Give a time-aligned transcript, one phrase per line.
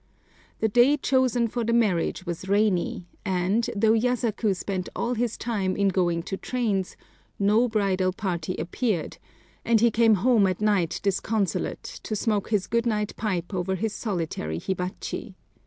[0.61, 5.75] The day chosen for the marriage was rainy, and, though Yasaku spent all his time
[5.75, 6.97] in going to trains,
[7.37, 9.19] no bridal party appeared;
[9.63, 13.93] and he came home at night disconsolate, to smoke his good night pipe over his
[13.93, 15.35] solitary hibachi.